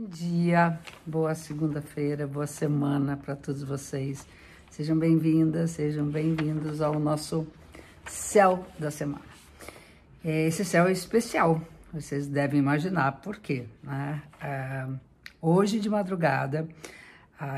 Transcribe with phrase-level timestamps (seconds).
[0.00, 4.26] Bom dia, boa segunda-feira, boa semana para todos vocês.
[4.70, 7.46] Sejam bem-vindas, sejam bem-vindos ao nosso
[8.06, 9.26] céu da semana.
[10.24, 11.60] É, esse céu é especial,
[11.92, 13.66] vocês devem imaginar por quê.
[13.82, 14.22] Né?
[14.40, 14.86] É,
[15.38, 16.66] hoje de madrugada,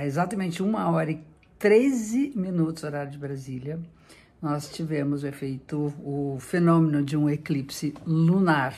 [0.04, 1.22] exatamente uma hora e
[1.60, 3.78] 13 minutos, horário de Brasília,
[4.42, 8.74] nós tivemos o efeito, o fenômeno de um eclipse lunar.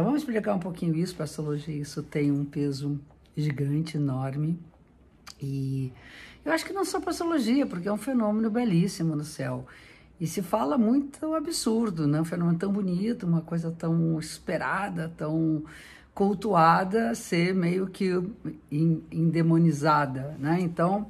[0.00, 2.98] Então vamos explicar um pouquinho isso, para astrologia isso tem um peso
[3.36, 4.58] gigante, enorme.
[5.38, 5.92] E
[6.42, 9.66] eu acho que não só para astrologia, porque é um fenômeno belíssimo no céu.
[10.18, 12.18] E se fala muito absurdo, né?
[12.18, 15.64] Um fenômeno tão bonito, uma coisa tão esperada, tão
[16.14, 18.10] cultuada, ser meio que
[18.72, 20.56] endemonizada, né?
[20.62, 21.08] Então,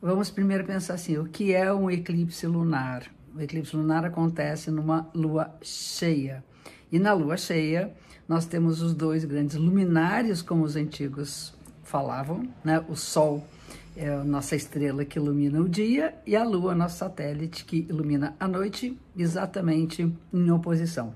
[0.00, 3.02] vamos primeiro pensar assim, o que é um eclipse lunar?
[3.34, 6.44] O eclipse lunar acontece numa lua cheia.
[6.92, 7.92] E na lua cheia,
[8.28, 12.84] nós temos os dois grandes luminares, como os antigos falavam, né?
[12.86, 13.42] O Sol
[13.96, 18.36] é a nossa estrela que ilumina o dia e a Lua, nosso satélite, que ilumina
[18.38, 21.14] a noite, exatamente em oposição.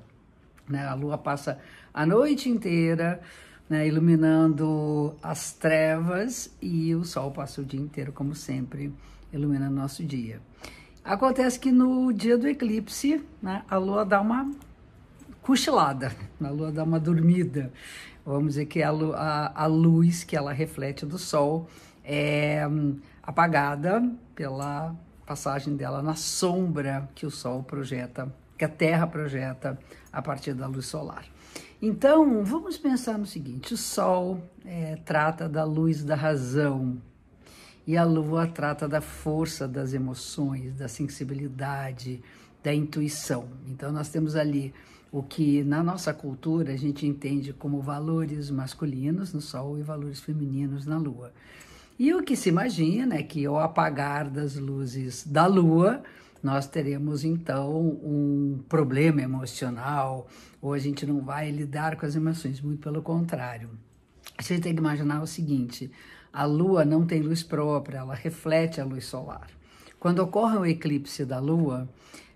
[0.68, 0.84] Né?
[0.86, 1.58] A Lua passa
[1.92, 3.20] a noite inteira
[3.68, 8.92] né, iluminando as trevas e o Sol passa o dia inteiro, como sempre,
[9.32, 10.40] iluminando nosso dia.
[11.04, 14.50] Acontece que no dia do eclipse, né, a Lua dá uma
[15.42, 17.72] cochilada, a Lua dá uma dormida.
[18.24, 21.68] Vamos dizer que a, a, a luz que ela reflete do Sol
[22.04, 24.02] é hum, apagada
[24.34, 24.94] pela
[25.26, 29.76] passagem dela na sombra que o Sol projeta, que a Terra projeta
[30.12, 31.24] a partir da luz solar.
[31.80, 37.02] Então, vamos pensar no seguinte: o Sol é, trata da luz da razão
[37.84, 42.22] e a Lua trata da força das emoções, da sensibilidade,
[42.62, 43.48] da intuição.
[43.66, 44.72] Então, nós temos ali
[45.12, 50.20] o que na nossa cultura a gente entende como valores masculinos no Sol e valores
[50.20, 51.34] femininos na Lua.
[51.98, 56.02] E o que se imagina é que ao apagar das luzes da Lua,
[56.42, 60.26] nós teremos então um problema emocional,
[60.62, 63.68] ou a gente não vai lidar com as emoções, muito pelo contrário.
[64.38, 65.92] A gente tem que imaginar o seguinte:
[66.32, 69.48] a Lua não tem luz própria, ela reflete a luz solar.
[70.00, 71.86] Quando ocorre o eclipse da Lua,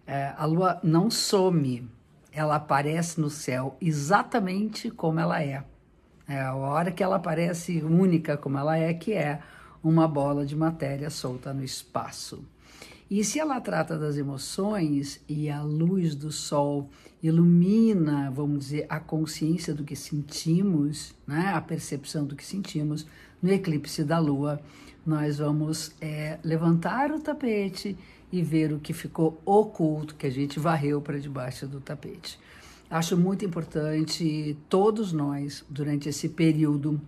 [0.07, 1.89] é, a Lua não some,
[2.37, 5.65] ela aparece no céu exatamente como ela é.
[6.29, 9.41] É a hora que ela aparece única como ela é, que é
[9.83, 12.45] uma bola de matéria solta no espaço.
[13.11, 16.91] E se ela trata das emoções e a luz do sol
[17.23, 23.07] ilumina, vamos dizer, a consciência do que sentimos, né, a percepção do que sentimos,
[23.41, 24.61] no eclipse da lua,
[25.07, 27.97] nós vamos é, levantar o tapete
[28.33, 32.39] e ver o que ficou oculto, que a gente varreu para debaixo do tapete.
[32.91, 37.01] Acho muito importante todos nós, durante esse período,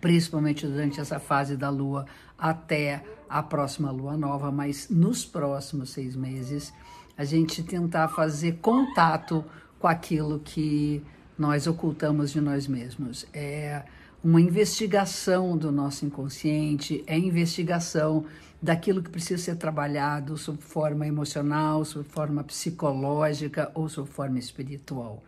[0.00, 2.06] principalmente durante essa fase da lua
[2.38, 6.72] até a próxima lua nova, mas nos próximos seis meses,
[7.16, 9.44] a gente tentar fazer contato
[9.78, 11.02] com aquilo que
[11.38, 13.26] nós ocultamos de nós mesmos.
[13.32, 13.84] É
[14.26, 18.24] uma investigação do nosso inconsciente, é investigação
[18.60, 25.22] daquilo que precisa ser trabalhado sob forma emocional, sob forma psicológica ou sob forma espiritual.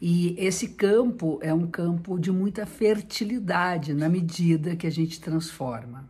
[0.00, 6.08] E esse campo é um campo de muita fertilidade na medida que a gente transforma.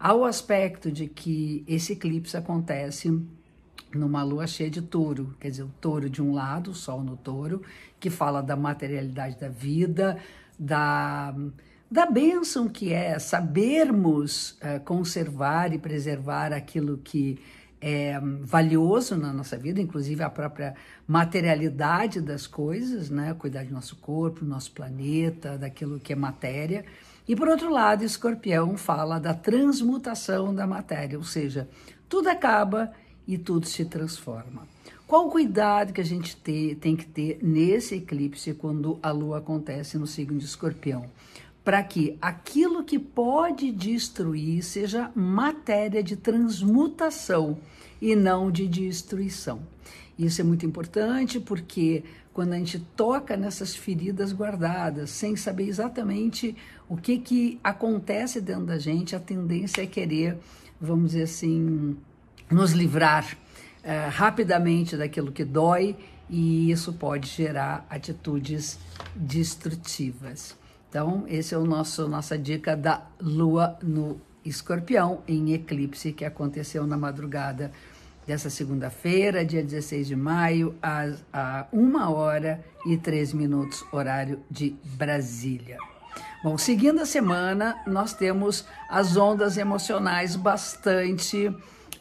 [0.00, 3.16] Há o aspecto de que esse eclipse acontece
[3.94, 7.16] numa lua cheia de touro, quer dizer, o touro de um lado, o sol no
[7.16, 7.62] touro,
[7.98, 10.18] que fala da materialidade da vida,
[10.58, 11.34] da
[11.90, 17.38] da bênção que é sabermos uh, conservar e preservar aquilo que
[17.82, 20.74] é valioso na nossa vida, inclusive a própria
[21.06, 23.34] materialidade das coisas, né?
[23.34, 26.84] Cuidar do nosso corpo, do nosso planeta, daquilo que é matéria.
[27.28, 31.68] E por outro lado, Escorpião fala da transmutação da matéria, ou seja,
[32.08, 32.92] tudo acaba
[33.26, 34.66] e tudo se transforma.
[35.06, 39.38] Qual o cuidado que a gente ter, tem que ter nesse eclipse quando a lua
[39.38, 41.06] acontece no signo de Escorpião?
[41.64, 47.58] para que aquilo que pode destruir seja matéria de transmutação
[48.00, 49.60] e não de destruição.
[50.18, 52.02] Isso é muito importante porque
[52.32, 56.56] quando a gente toca nessas feridas guardadas, sem saber exatamente
[56.88, 60.38] o que, que acontece dentro da gente, a tendência é querer,
[60.80, 61.96] vamos dizer assim,
[62.52, 63.36] nos livrar
[63.82, 65.96] é, rapidamente daquilo que dói
[66.28, 68.78] e isso pode gerar atitudes
[69.14, 70.56] destrutivas.
[70.88, 76.86] Então, esse é o nosso nossa dica da lua no Escorpião em eclipse que aconteceu
[76.86, 77.70] na madrugada
[78.26, 84.76] dessa segunda-feira, dia 16 de maio, às a 1 hora e 3 minutos, horário de
[84.84, 85.76] Brasília.
[86.42, 91.54] Bom, seguindo a semana, nós temos as ondas emocionais bastante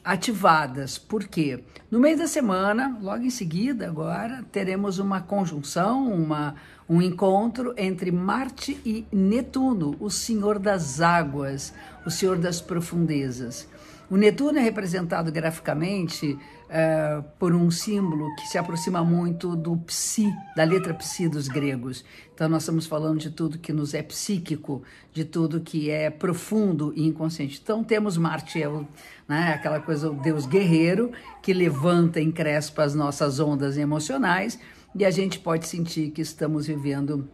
[0.04, 0.98] ativadas.
[0.98, 1.64] Por quê?
[1.90, 6.56] No meio da semana, logo em seguida, agora, teremos uma conjunção, uma,
[6.92, 11.74] um encontro entre Marte e Netuno, o Senhor das Águas,
[12.06, 13.66] o Senhor das Profundezas.
[14.10, 20.36] O Netuno é representado graficamente uh, por um símbolo que se aproxima muito do psi,
[20.54, 22.04] da letra psi dos gregos.
[22.36, 24.84] Então, nós estamos falando de tudo que nos é psíquico,
[25.14, 27.58] de tudo que é profundo e inconsciente.
[27.64, 28.86] Então, temos Marte, é o,
[29.30, 34.60] né, aquela coisa, o deus guerreiro, que levanta e encrespa as nossas ondas emocionais,
[34.94, 37.30] e a gente pode sentir que estamos vivendo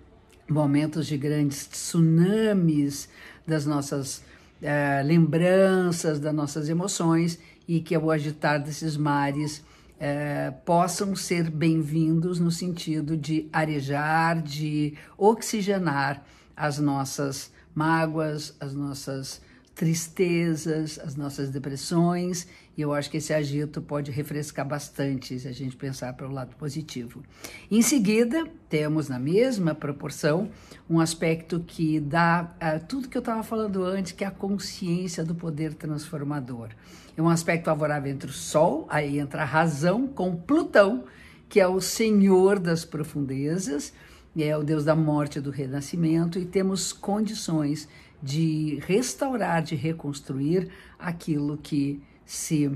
[0.49, 3.09] momentos de grandes tsunamis
[3.45, 4.23] das nossas
[4.61, 9.63] é, lembranças das nossas emoções e que ao agitar desses mares
[9.99, 16.23] é, possam ser bem-vindos no sentido de arejar, de oxigenar
[16.55, 19.41] as nossas mágoas, as nossas
[19.75, 25.51] tristezas, as nossas depressões, e eu acho que esse agito pode refrescar bastante se a
[25.51, 27.23] gente pensar para o lado positivo.
[27.71, 30.51] Em seguida, temos na mesma proporção
[30.87, 35.25] um aspecto que dá uh, tudo que eu estava falando antes, que é a consciência
[35.25, 36.69] do poder transformador.
[37.17, 41.05] É um aspecto favorável entre o Sol, aí entra a razão, com Plutão,
[41.49, 43.91] que é o senhor das profundezas,
[44.37, 47.89] é o deus da morte e do renascimento, e temos condições
[48.21, 50.69] de restaurar, de reconstruir
[50.99, 52.69] aquilo que se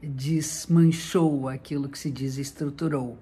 [0.00, 3.18] desmanchou, aquilo que se desestruturou.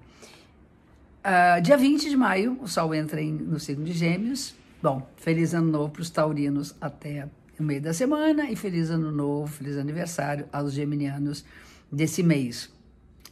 [1.25, 4.53] Uh, dia 20 de maio, o Sol entra em, no signo de Gêmeos.
[4.83, 7.27] Bom, feliz ano novo para os taurinos até
[7.59, 11.43] o meio da semana e feliz ano novo, feliz aniversário aos geminianos
[11.91, 12.71] desse mês.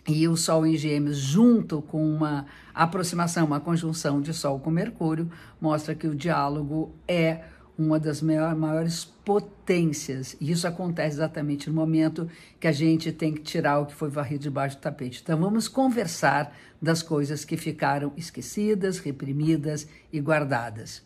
[0.08, 5.30] E o Sol em Gêmeos, junto com uma aproximação, uma conjunção de Sol com Mercúrio,
[5.60, 7.44] mostra que o diálogo é
[7.78, 10.36] uma das maiores potências.
[10.40, 12.30] E isso acontece exatamente no momento
[12.60, 15.22] que a gente tem que tirar o que foi varrido debaixo do tapete.
[15.22, 21.04] Então vamos conversar das coisas que ficaram esquecidas, reprimidas e guardadas.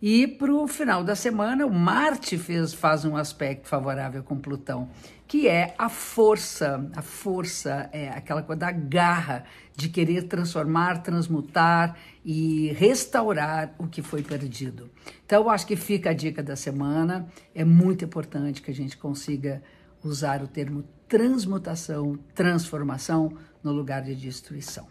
[0.00, 4.90] E para o final da semana, o Marte fez, faz um aspecto favorável com Plutão,
[5.26, 9.44] que é a força, a força, é aquela coisa da garra
[9.74, 14.90] de querer transformar, transmutar e restaurar o que foi perdido.
[15.24, 17.26] Então, eu acho que fica a dica da semana.
[17.54, 19.62] É muito importante que a gente consiga
[20.04, 23.32] usar o termo transmutação, transformação
[23.62, 24.86] no lugar de destruição.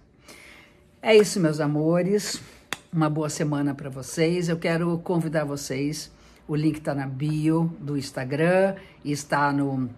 [1.00, 2.42] É isso, meus amores
[2.96, 4.48] uma boa semana para vocês.
[4.48, 6.10] Eu quero convidar vocês.
[6.48, 9.90] O link está na bio do Instagram está no,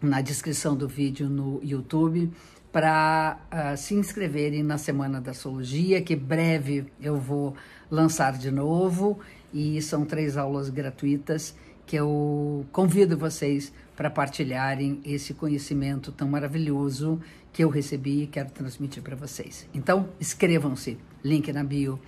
[0.00, 2.32] na descrição do vídeo no YouTube
[2.72, 7.54] para uh, ah, se inscreverem na Semana da Astrologia, que breve eu vou
[7.90, 9.20] lançar de novo.
[9.52, 11.54] E são três aulas gratuitas
[11.84, 17.20] que eu convido vocês para partilharem esse conhecimento tão maravilhoso
[17.52, 19.68] que eu recebi e quero transmitir para vocês.
[19.74, 21.98] Então, inscrevam-se, link na bio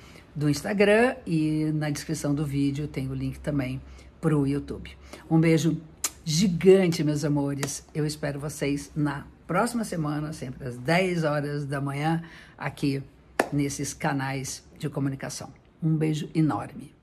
[0.41, 3.79] do Instagram e na descrição do vídeo tem o link também
[4.23, 4.91] para o YouTube.
[5.31, 5.79] Um beijo
[6.25, 7.87] gigante, meus amores.
[7.95, 12.23] Eu espero vocês na próxima semana, sempre às 10 horas da manhã,
[12.57, 13.03] aqui
[13.53, 15.53] nesses canais de comunicação.
[15.83, 17.00] Um beijo enorme.